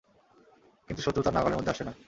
কিন্তু 0.89 1.01
শত্রু 1.03 1.21
তাঁর 1.23 1.35
নাগালের 1.35 1.57
মধ্যে 1.57 1.71
আসছে 1.71 1.83
না। 1.83 1.93